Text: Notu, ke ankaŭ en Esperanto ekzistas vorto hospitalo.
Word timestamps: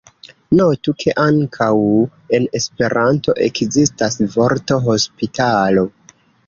Notu, 0.59 0.93
ke 1.03 1.13
ankaŭ 1.23 1.67
en 2.39 2.49
Esperanto 2.61 3.39
ekzistas 3.51 4.21
vorto 4.39 4.83
hospitalo. 4.91 5.91